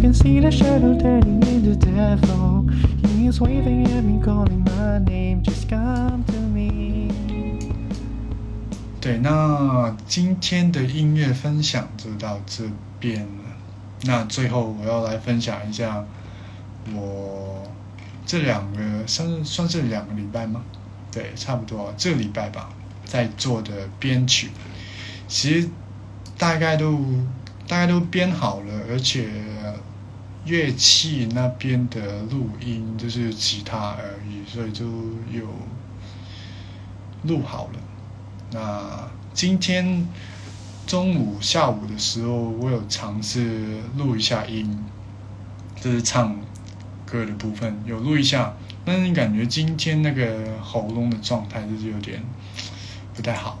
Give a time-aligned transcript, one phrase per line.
[0.00, 2.66] Can see the shadow turning into devil.
[3.06, 5.42] He's waving at me, calling my name.
[5.42, 7.10] Just come to me.
[8.98, 12.64] 对，那今天的音乐分享就到这
[12.98, 13.44] 边了。
[14.04, 16.02] 那最后我要来分享一下
[16.94, 17.62] 我
[18.24, 20.62] 这两个算是算是两个礼拜吗？
[21.12, 22.70] 对，差不多这个礼拜吧，
[23.04, 24.48] 在做的编曲，
[25.28, 25.68] 其实
[26.38, 26.98] 大概都
[27.68, 29.28] 大概都编好了，而且
[30.44, 34.86] 乐器那边的录音就是吉他而已，所以就
[35.30, 35.46] 有
[37.24, 37.78] 录好了。
[38.52, 40.08] 那今天
[40.86, 44.84] 中午、下午的时候，我有尝试录一下音，
[45.80, 46.36] 就是唱
[47.04, 52.22] 歌的部分有录一下，但是感觉今天那个喉咙的状态就是有点
[53.14, 53.58] 不太好，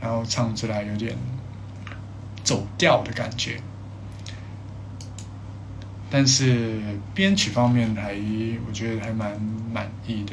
[0.00, 1.16] 然后唱出来有点
[2.42, 3.60] 走调的感觉。
[6.10, 6.80] 但是
[7.14, 8.14] 编曲方面还
[8.66, 9.40] 我觉得还蛮
[9.72, 10.32] 满意的。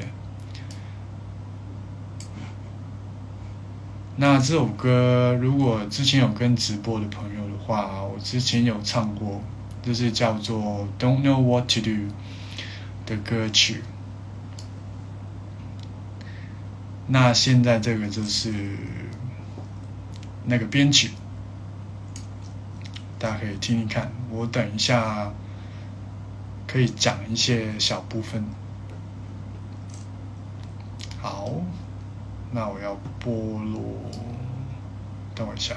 [4.16, 9.44] 那这首歌如果之前有跟直播的朋友的话，我之前有唱过，
[9.84, 11.92] 就是叫做《Don't Know What to Do》
[13.06, 13.84] 的歌曲。
[17.06, 18.52] 那现在这个就是
[20.46, 21.12] 那个编曲，
[23.20, 24.12] 大家可以听听看。
[24.32, 25.32] 我等一下
[26.78, 28.46] 可以讲一些小部分。
[31.20, 31.50] 好。
[32.52, 33.82] 那我要剥落，
[35.34, 35.76] 等我一下，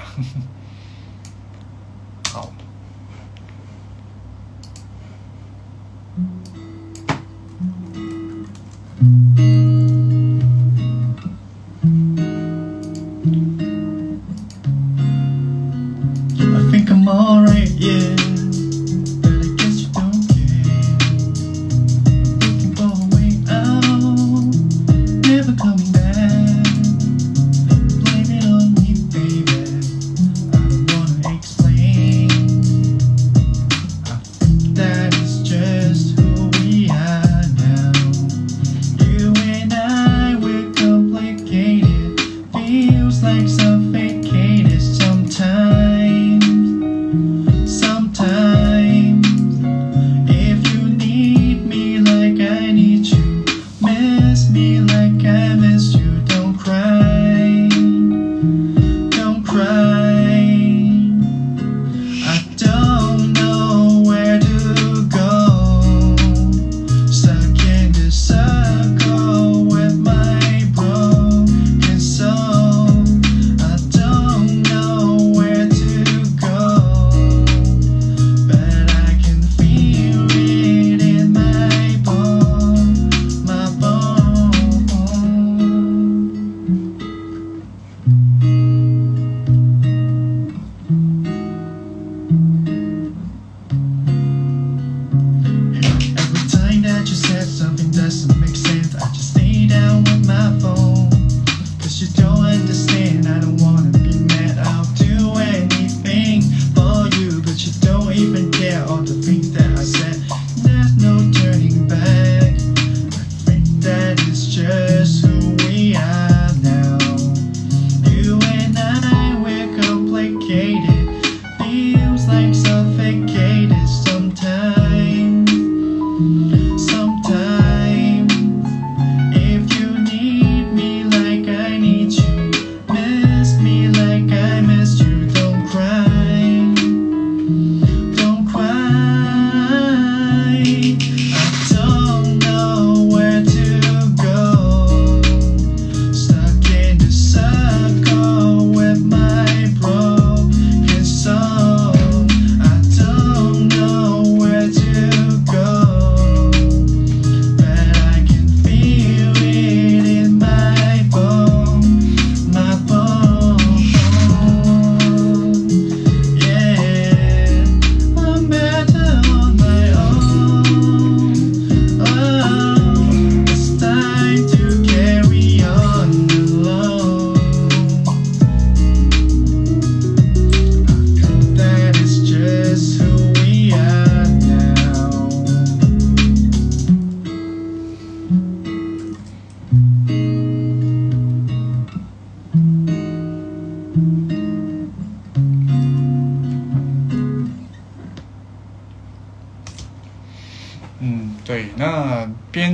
[2.31, 2.51] 好。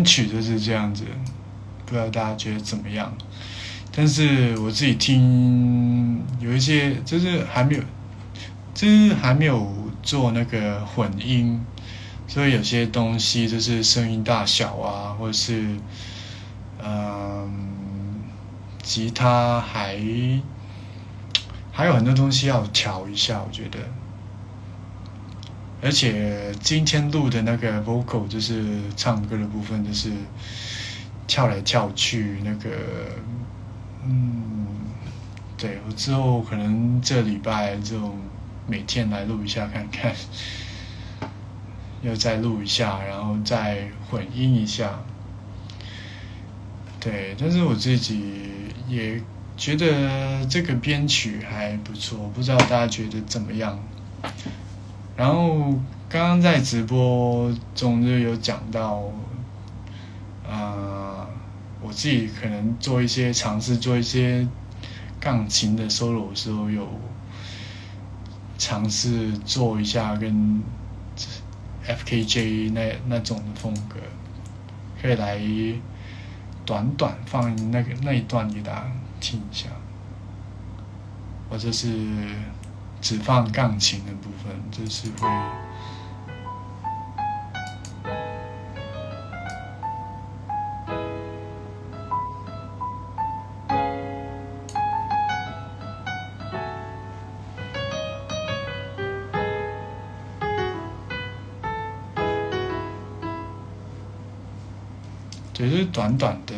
[0.08, 1.04] 曲就是这样子，
[1.86, 3.14] 不知道大家觉得怎么样？
[3.92, 7.84] 但是我自己听有一些就是还没有，
[8.74, 9.72] 就是还没有
[10.02, 11.60] 做那个混音，
[12.28, 15.76] 所以有些东西就是声音大小啊，或者是
[16.84, 17.50] 嗯，
[18.82, 20.00] 吉他还
[21.72, 23.80] 还有很多东西要调一下，我觉得。
[25.82, 28.64] 而且今天录的那个 vocal 就是
[28.96, 30.12] 唱歌的部分，就是
[31.28, 32.70] 跳来跳去那个，
[34.04, 34.66] 嗯，
[35.56, 38.16] 对我之后可能这礼拜就
[38.68, 40.16] 每天来录一下看看，
[42.02, 45.00] 要再录一下，然后再混音一下，
[47.00, 48.50] 对，但是我自己
[48.88, 49.22] 也
[49.56, 53.80] 觉得这个编曲还不错，不知道大家觉得怎么样？
[55.18, 55.72] 然后
[56.08, 59.02] 刚刚在直播中就有讲到，
[60.48, 61.28] 呃，
[61.82, 64.48] 我自己可能做一些尝试，做一些
[65.20, 66.88] 钢琴的 solo 的时候，有
[68.60, 70.62] 尝试做一下跟
[71.88, 73.96] FKJ 那那种的风格，
[75.02, 75.42] 可以来
[76.64, 79.70] 短短放那个那一段给大家听一下，
[81.50, 81.88] 或者是。
[83.00, 85.28] 只放钢琴的部分，就是会。
[105.54, 106.54] 只是短短的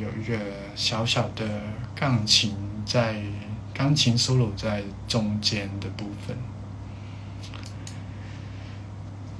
[0.00, 0.38] 有一个
[0.74, 1.44] 小小的
[1.94, 2.56] 钢琴
[2.86, 3.22] 在。
[3.78, 6.36] 钢琴 solo 在中间的部分，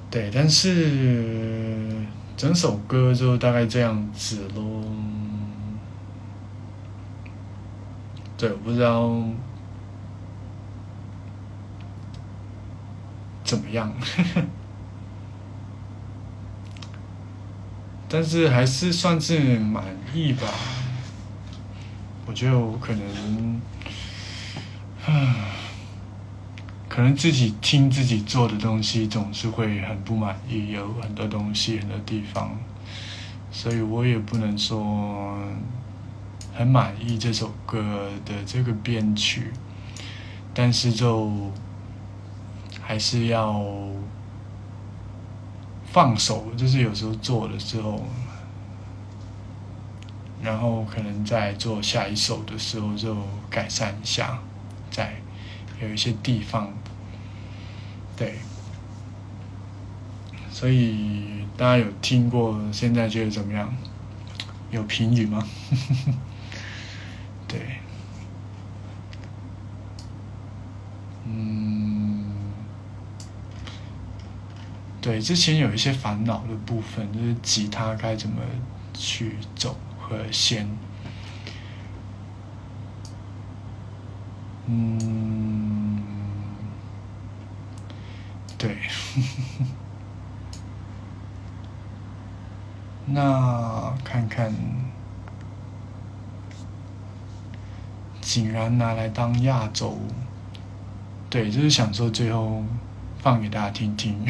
[0.09, 2.07] 对，但是
[2.37, 4.85] 整首歌就大概这样子咯。
[8.37, 9.21] 对，我不知道
[13.43, 13.93] 怎么样，
[18.09, 19.85] 但是还是算是满
[20.15, 20.47] 意吧。
[22.25, 23.61] 我觉得我可能。
[25.11, 25.35] 嗯，
[26.87, 32.55] 可能自己听自己做的东西，总是会很不满意，有很多东西、很多地方，
[33.51, 35.39] 所以我也不能说
[36.55, 39.51] 很满意这首歌的这个编曲，
[40.53, 41.51] 但是就
[42.83, 43.65] 还是要
[45.87, 48.05] 放手，就是有时候做的时候，
[50.43, 53.17] 然后可能在做下一首的时候就
[53.49, 54.39] 改善一下。
[54.91, 55.15] 在
[55.81, 56.73] 有一些地方，
[58.17, 58.35] 对，
[60.51, 63.73] 所以大家有听过，现在觉得怎么样？
[64.71, 65.47] 有评语吗？
[67.49, 67.79] 对，
[71.25, 72.25] 嗯，
[75.01, 78.43] 对，之前有一些烦恼的部分，就是吉他该怎么
[78.93, 80.69] 去走和弦。
[84.71, 85.99] 嗯，
[88.59, 88.77] 对，
[93.07, 94.53] 那看看，
[98.21, 99.99] 竟然拿来当压轴，
[101.31, 102.63] 对，就是想说最后
[103.19, 104.23] 放给大家听听，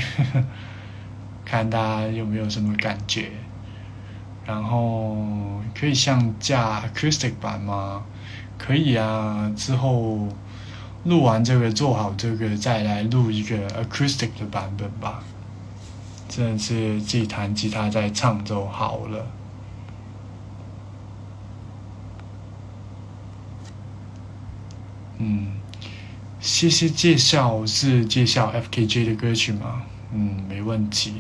[1.45, 3.33] 看大家有没有什么感觉，
[4.47, 8.05] 然后可以像架 acoustic 版吗？
[8.59, 10.29] 可以啊，之后
[11.05, 15.23] 录完这个做好这个，再来录一个 acoustic 的版本吧。
[16.29, 19.27] 真的是自己弹吉他在唱就好了。
[25.17, 25.53] 嗯，
[26.39, 29.83] 谢谢介绍，是介绍 FKJ 的歌曲吗？
[30.13, 31.15] 嗯，没问题，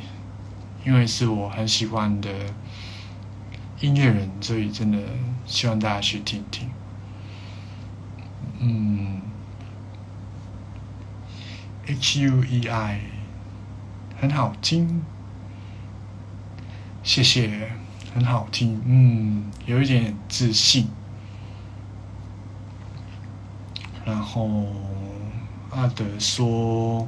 [0.84, 2.28] 因为是我很喜欢的
[3.80, 4.98] 音乐人，所以真的
[5.46, 6.68] 希望大家去听听。
[8.60, 9.20] 嗯
[11.86, 13.00] ，H U E I，
[14.20, 15.02] 很好听，
[17.04, 17.70] 谢谢，
[18.12, 20.88] 很好听，嗯，有一点自信。
[24.04, 24.66] 然后
[25.70, 27.06] 阿德说，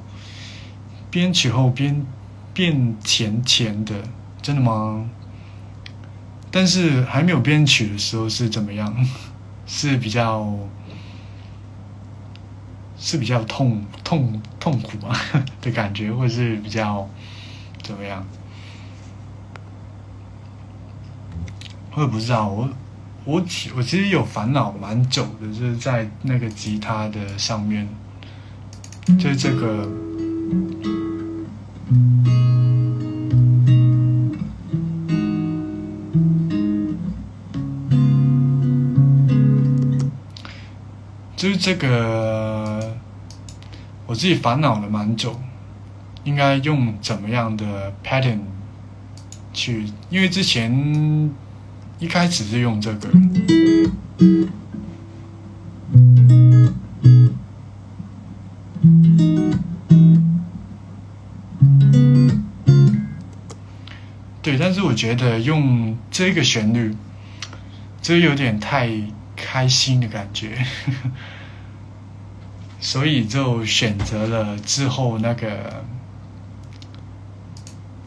[1.10, 2.06] 编曲后边
[2.54, 4.04] 变甜甜的，
[4.40, 5.10] 真的吗？
[6.52, 8.94] 但是还没有编曲的时候是怎么样？
[9.66, 10.56] 是比较。
[13.02, 15.16] 是比较痛痛痛苦嘛
[15.62, 17.08] 的感觉，或是比较
[17.82, 18.22] 怎么样？
[21.94, 22.68] 我也不知道，我
[23.24, 27.88] 我其我其实有烦恼蛮久的，就是在那个吉他的上面，
[29.18, 29.88] 就是这个。
[41.36, 42.29] 就是这个，
[44.20, 45.40] 自己烦恼了蛮久，
[46.24, 48.40] 应该用怎么样的 pattern
[49.54, 49.86] 去？
[50.10, 51.30] 因为之前
[51.98, 53.08] 一开始是用这个，
[64.42, 66.94] 对，但是我觉得用这个旋律，
[68.02, 68.90] 这有点太。
[69.42, 70.58] 开心的感觉，
[72.80, 75.84] 所以就选择了之后那个，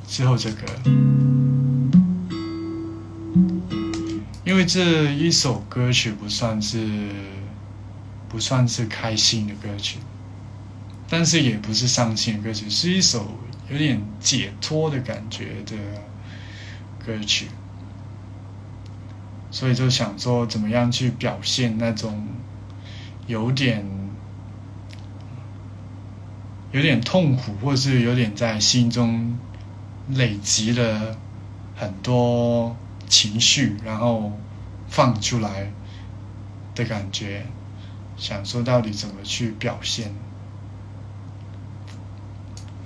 [0.08, 0.64] 之后这个，
[4.44, 6.88] 因为这一首歌曲不算是
[8.28, 10.00] 不算是开心的歌曲，
[11.08, 13.32] 但是也不是伤心的歌曲，是一首
[13.70, 15.76] 有点解脱的感觉的
[17.06, 17.48] 歌曲。
[19.52, 22.28] 所以就想说，怎么样去表现那种
[23.28, 23.86] 有点
[26.74, 29.38] 有点痛苦，或是有点在心中
[30.10, 31.16] 累积了
[31.76, 32.76] 很多
[33.08, 34.32] 情绪，然后
[34.90, 35.72] 放出来
[36.74, 37.46] 的感觉。
[38.18, 40.12] 想说到底怎么去表现，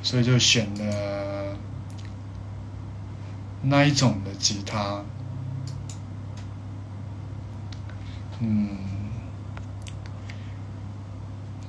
[0.03, 1.55] 所以就选了
[3.61, 5.01] 那一种的吉他。
[8.39, 8.77] 嗯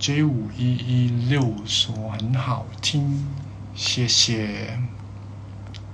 [0.09, 3.27] ，J 五一一六说很好听，
[3.75, 4.79] 谢谢。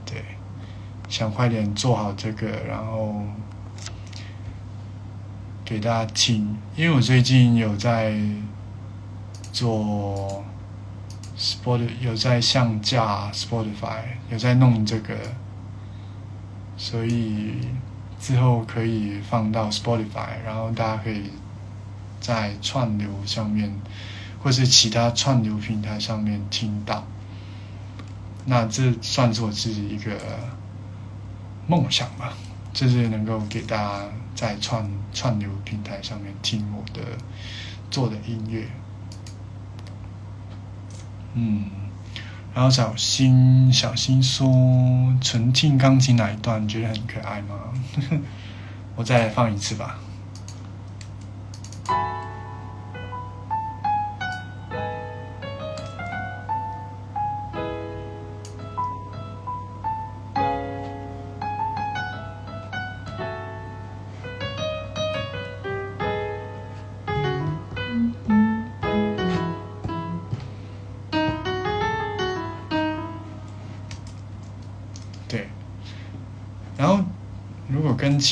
[0.06, 0.22] 对，
[1.08, 3.24] 想快点做好这个，然后
[5.64, 6.56] 给大家听。
[6.76, 8.16] 因为我最近有在
[9.50, 10.44] 做
[11.36, 15.16] Spot，有在上架 Spotify，有在弄这个，
[16.76, 17.54] 所以。
[18.20, 21.24] 之后可以放到 Spotify，然后大家可以
[22.24, 23.70] 在串流上面，
[24.42, 27.04] 或是其他串流平台上面听到。
[28.46, 30.12] 那这算是我自己一个
[31.66, 32.32] 梦想吧，
[32.72, 34.04] 就是能够给大家
[34.34, 37.02] 在串串流平台上面听我的
[37.90, 38.66] 做的音乐。
[41.34, 41.66] 嗯。
[42.54, 44.48] 然后小新小新说
[45.20, 47.56] ：“纯听钢琴哪一段觉得很可爱吗？”
[48.96, 49.98] 我再放一次吧。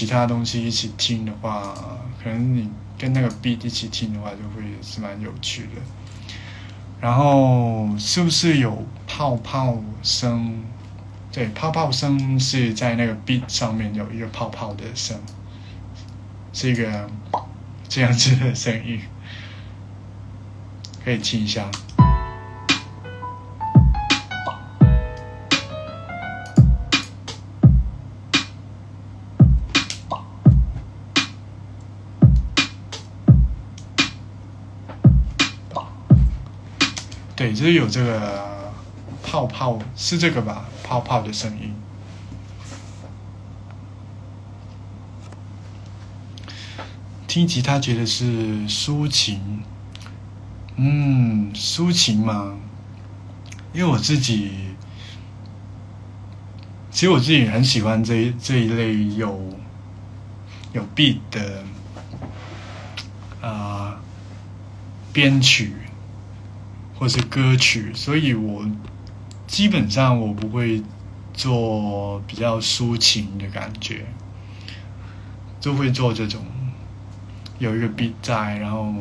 [0.03, 1.73] 其他东西一起听的话，
[2.21, 2.69] 可能你
[2.99, 5.81] 跟那个 beat 一起听的话，就会是蛮有趣的。
[7.01, 10.61] 然后是不是有泡泡声？
[11.31, 15.17] 对，泡泡声是在那个 beat 上面有一个泡泡的声，
[16.53, 17.09] 是一个
[17.89, 19.01] 这样子的声音，
[21.05, 21.71] 可以听一下。
[37.53, 38.73] 对，就是有这个
[39.23, 40.65] 泡泡，是这个吧？
[40.83, 41.75] 泡泡的声音。
[47.27, 48.25] 听吉他觉得是
[48.69, 49.63] 抒情，
[50.77, 52.55] 嗯，抒情嘛。
[53.73, 54.51] 因为我自己，
[56.91, 59.51] 其实我自己很喜欢这一这一类有
[60.73, 61.65] 有 beat 的
[63.41, 63.99] 啊
[65.13, 65.73] 编曲。
[67.03, 68.65] 或是歌曲，所以我
[69.49, 70.81] 基本上我不会
[71.35, 74.07] 做比较抒情的感觉，
[75.59, 76.41] 就会做这种
[77.59, 78.95] 有一个 beat 在，然后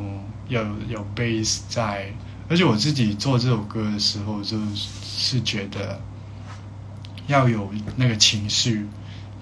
[0.47, 2.11] 有有 bass 在，
[2.49, 6.01] 而且我自己做这首歌的时候，就是觉得
[7.27, 8.87] 要有那个情绪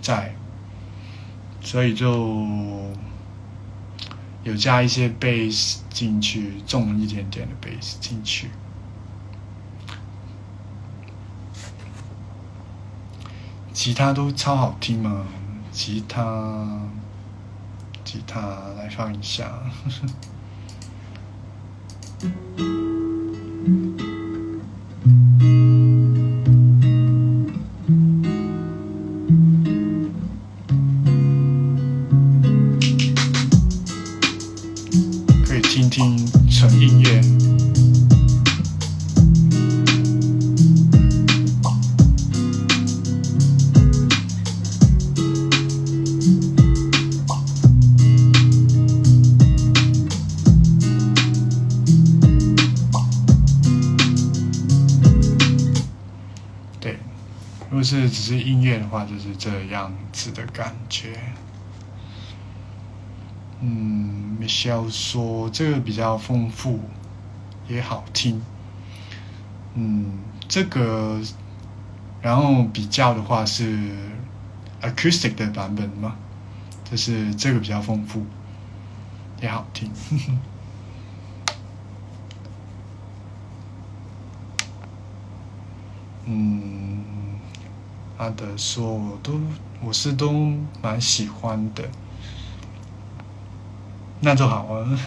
[0.02, 0.36] 在，
[1.62, 2.92] 所以就
[4.50, 5.78] 有加一些 bass。
[5.92, 8.50] 进去重一点点的 bass 进去，
[13.74, 15.26] 其他都超好听嘛，
[15.74, 16.80] 吉他，
[18.06, 18.40] 吉他
[18.78, 19.52] 来放一下。
[57.70, 61.20] 如果是只是音乐的话，就是这样子的感觉。
[63.62, 66.80] 嗯，Michelle 说这个比较丰富，
[67.68, 68.42] 也好听。
[69.76, 70.14] 嗯，
[70.48, 71.22] 这个，
[72.22, 73.78] 然后比较的话是
[74.82, 76.16] acoustic 的版本嘛，
[76.90, 78.26] 就是这个比较丰富，
[79.42, 79.92] 也好听。
[86.26, 86.79] 嗯，
[88.20, 89.40] 阿德说我都
[89.82, 91.90] 我是都蛮喜欢的。
[94.20, 95.00] 那就好啊。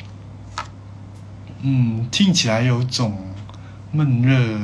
[1.60, 3.34] 嗯，听起来有种
[3.92, 4.58] 闷热、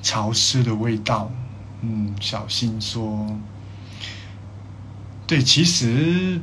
[0.00, 1.28] 潮湿的味道。
[1.80, 3.36] 嗯，小新说，
[5.26, 6.40] 对，其实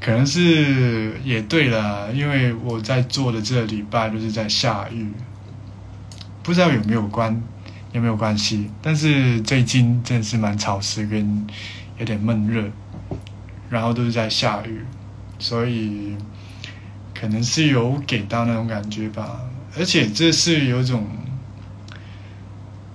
[0.00, 5.12] 可能是也对了，因为我在做的这个礼拜就是在下雨，
[6.44, 7.42] 不知道有没有关
[7.98, 8.70] 有没有关系。
[8.80, 11.46] 但是最近真的是蛮潮湿跟
[11.98, 12.70] 有点闷热，
[13.68, 14.84] 然后都是在下雨。
[15.40, 16.16] 所以
[17.14, 19.40] 可能是有给到那种感觉吧，
[19.78, 21.06] 而且这是有种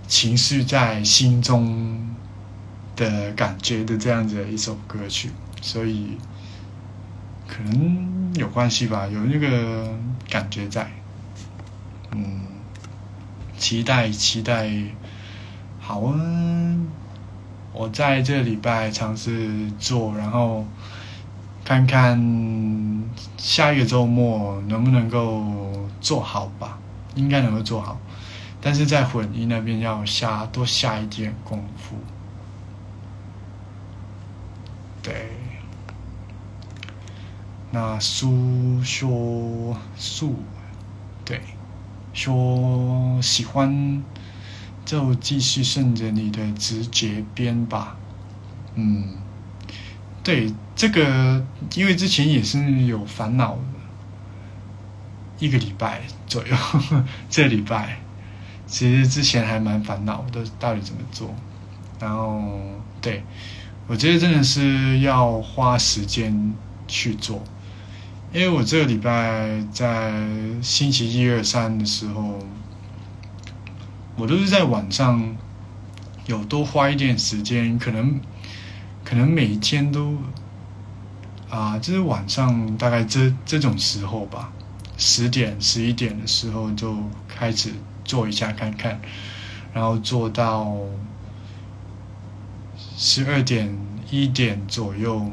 [0.10, 2.14] 情绪在心中
[2.98, 5.30] 的感觉的这样子的一首歌曲，
[5.62, 6.18] 所以
[7.48, 9.98] 可能有关系吧，有那个
[10.30, 10.92] 感觉在，
[12.12, 12.42] 嗯，
[13.64, 14.70] 期待期待，
[15.80, 16.20] 好啊，
[17.72, 20.66] 我在这礼拜尝试做，然后。
[21.66, 22.22] 看看
[23.38, 26.78] 下一个周末能不能够做好吧，
[27.16, 27.98] 应该能够做好，
[28.60, 31.96] 但是在混音那边要下多下一点功夫。
[35.02, 35.30] 对，
[37.72, 40.36] 那苏说苏，
[42.14, 44.02] 说喜欢
[44.86, 47.98] 就继续顺着你的直觉编吧，
[48.76, 49.18] 嗯。
[50.24, 51.46] 对这个，
[51.76, 53.58] 因为之前也是有烦恼，
[55.38, 56.56] 一个礼拜左右，
[57.30, 58.00] 这礼拜
[58.66, 61.36] 其实之前还蛮烦恼的，到底怎么做？
[62.00, 62.58] 然后，
[63.02, 63.24] 对
[63.86, 66.54] 我觉得真的是要花时间
[66.88, 67.44] 去做，
[68.34, 70.12] 因为我这个礼拜在
[70.60, 72.40] 星期一、二、三的时候，
[74.16, 75.36] 我都是在晚上
[76.26, 78.20] 有多花一点时间，可能。
[79.06, 80.16] 可能每天都
[81.50, 84.52] 啊，就是晚上大概这这种时候吧，
[84.98, 86.96] 十点十一点的时候就
[87.28, 87.74] 开始
[88.06, 89.00] 做一下看看，
[89.74, 90.74] 然后做到
[92.96, 93.78] 十二点
[94.10, 95.30] 一点左右。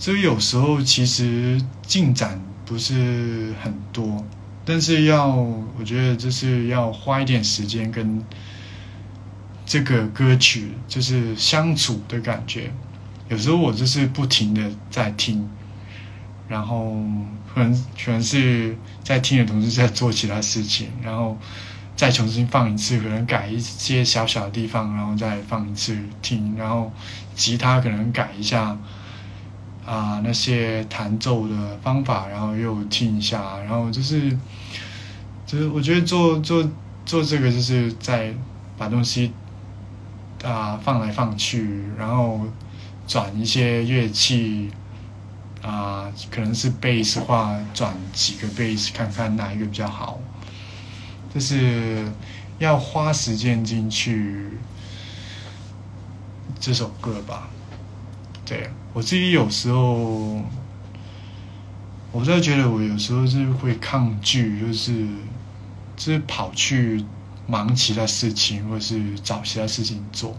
[0.00, 4.24] 所以有时候其实进展不是很多，
[4.64, 8.24] 但是要我觉得就是要花一点时间跟。
[9.66, 12.72] 这个歌曲就是相处的感觉，
[13.28, 15.48] 有时候我就是不停的在听，
[16.48, 16.92] 然后
[17.54, 17.72] 可能
[18.04, 21.38] 可能是在听的同时在做其他事情，然后
[21.94, 26.92] 再重新放一次，可能改一些小小的地方，然后再放一次听，然后
[27.36, 28.76] 吉他可能改一下
[29.90, 34.30] 啊那些弹奏的方法，然后又听一下，然后就是
[35.46, 36.70] 就是我觉得做做
[37.04, 38.32] 做这个就是在
[38.78, 39.32] 把东西。
[40.42, 42.40] 啊，放来放去，然后
[43.06, 44.70] 转一些乐器，
[45.60, 50.18] 啊，可能是贝斯话，转几个贝斯，看看哪一个比较好。
[51.34, 52.10] 就是
[52.58, 54.56] 要花时间进去
[56.58, 57.50] 这首歌吧。
[58.50, 60.42] 对我自己有时候，
[62.10, 65.06] 我真的觉得我有时候是会抗拒，就是
[65.96, 67.04] 就是跑去。
[67.46, 70.36] 忙其他事情，或是找其他事情做，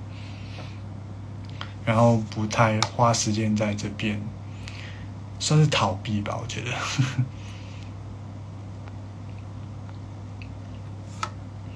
[1.83, 4.21] 然后不太花时间在这边，
[5.39, 6.71] 算是逃避吧，我觉得。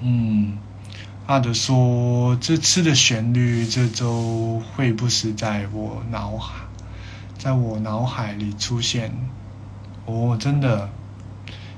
[0.00, 0.56] 嗯，
[1.26, 6.54] 阿德说：“这次的旋律这周会不时在我脑海，
[7.36, 9.12] 在我脑海里出现。”
[10.06, 10.88] 哦，真的，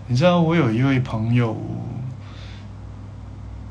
[0.07, 1.57] 你知道我有一位朋友，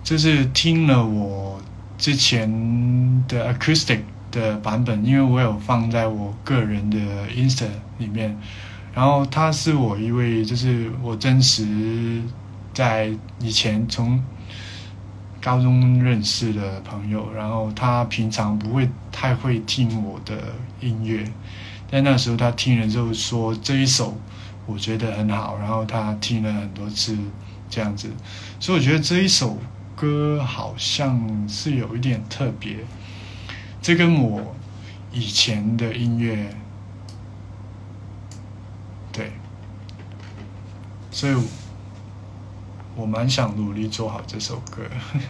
[0.03, 1.61] 就是听了我
[1.99, 3.99] 之前的 acoustic
[4.31, 7.67] 的版本，因为我有放在我个人的 Insta
[7.99, 8.35] 里面，
[8.95, 12.23] 然后他是我一位，就是我真实
[12.73, 14.19] 在以前从。
[15.47, 20.37] 高中认识的朋友，然后他平常不会太会听我的
[20.81, 21.25] 音乐，
[21.89, 24.17] 但那时候他听了之后说这一首
[24.65, 27.17] 我觉得很好，然后他听了很多次
[27.69, 28.09] 这样子，
[28.59, 29.57] 所以我觉得这一首
[29.95, 32.79] 歌好像是有一点特别，
[33.81, 34.53] 这跟我
[35.13, 36.53] 以前的音乐
[39.13, 39.31] 对，
[41.09, 41.33] 所以。
[42.97, 44.81] 我蛮想努力做好这首歌，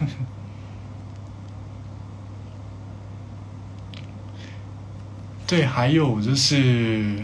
[5.46, 7.22] 对，还有就是，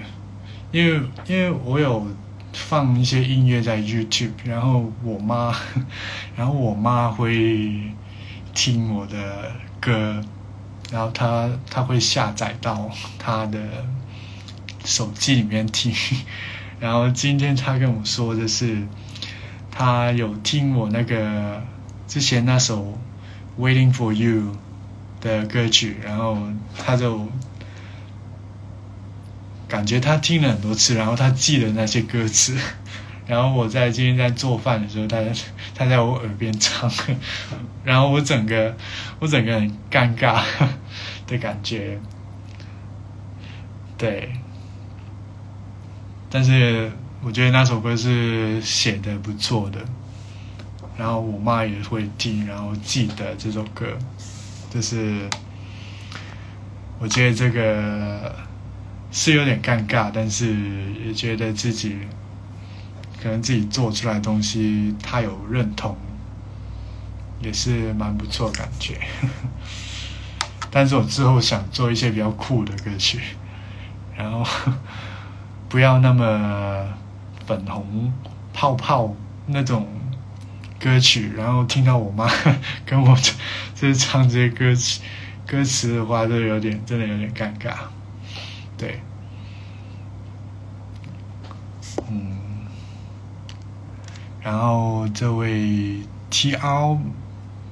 [0.70, 2.06] 因为因为我有
[2.52, 5.56] 放一些音乐在 YouTube，然后我妈，
[6.36, 7.80] 然后我妈会
[8.52, 10.22] 听我的歌，
[10.92, 13.58] 然后她她会下载到她的
[14.84, 15.90] 手机里面听，
[16.78, 18.86] 然后今天她跟我说的是。
[19.76, 21.60] 他有听我那个
[22.06, 22.96] 之前那首
[23.60, 24.52] 《Waiting for You》
[25.20, 26.38] 的歌曲，然后
[26.78, 27.26] 他就
[29.66, 32.56] 感觉他听了很多次，然后他记得那些歌词，
[33.26, 35.20] 然后我在今天在做饭的时候，他
[35.74, 36.88] 他在我耳边唱，
[37.82, 38.76] 然后我整个
[39.18, 40.40] 我整个很尴尬
[41.26, 41.98] 的感觉，
[43.98, 44.32] 对，
[46.30, 46.92] 但是。
[47.24, 49.82] 我觉得那首歌是写的不错的，
[50.98, 53.86] 然后我妈也会听，然后记得这首歌，
[54.70, 55.26] 就是
[56.98, 58.36] 我觉得这个
[59.10, 60.54] 是有点尴尬，但是
[61.02, 61.96] 也觉得自己
[63.22, 65.96] 可能自己做出来的东西他有认同，
[67.40, 69.00] 也是蛮不错感觉。
[70.70, 73.18] 但是我之后想做一些比较酷的歌曲，
[74.14, 74.44] 然后
[75.70, 76.86] 不要那么。
[77.46, 78.12] 粉红
[78.52, 79.14] 泡泡
[79.46, 79.86] 那种
[80.78, 82.28] 歌曲，然后听到我妈
[82.84, 83.16] 跟我
[83.74, 85.00] 就是唱这些歌词
[85.46, 87.74] 歌词的话，就有点真的有点尴尬。
[88.76, 89.00] 对，
[92.08, 92.36] 嗯，
[94.42, 96.98] 然后这位 T R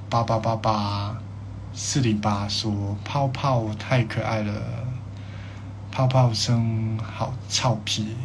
[0.09, 1.17] 八八八八
[1.73, 4.53] 四零八说泡泡太可爱了，
[5.91, 8.15] 泡泡声好俏皮。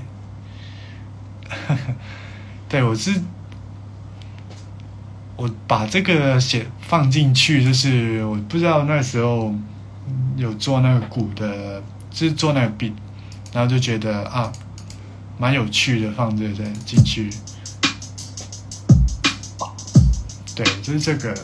[2.69, 3.21] 对，我是
[5.37, 9.55] 我把这个写放进去，就是我不知道那时候
[10.37, 12.93] 有做那个鼓的，就是做那个笔
[13.53, 14.53] 然后就觉得啊，
[15.39, 17.31] 蛮有趣的，放这个进去。
[20.55, 21.35] 对，就是这个。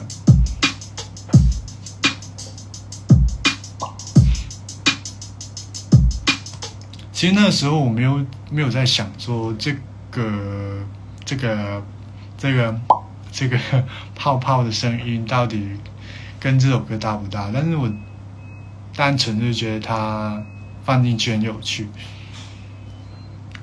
[7.12, 9.74] 其实那时候我没有没有在想说这。
[10.14, 10.85] 个
[11.24, 11.83] 这个
[12.38, 12.74] 这个
[13.33, 13.59] 这个
[14.14, 15.68] 泡泡的声音到底
[16.38, 17.50] 跟这首歌搭不搭？
[17.53, 17.90] 但是我
[18.96, 20.40] 单纯就觉得它
[20.85, 21.88] 放进去很有趣，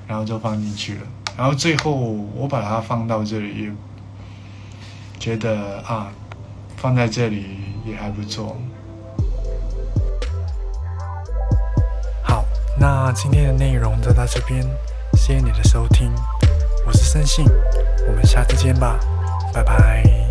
[0.06, 1.00] 然后就放进去了。
[1.38, 3.72] 然后最后我把它放到这里，也
[5.18, 6.12] 觉得啊，
[6.76, 8.60] 放在这里也还不错。
[12.22, 12.44] 好，
[12.78, 14.62] 那今天的内容就到这边，
[15.14, 16.12] 谢谢你的收听。
[16.84, 17.46] 我是森信，
[18.08, 18.98] 我们下次见吧，
[19.52, 20.21] 拜拜。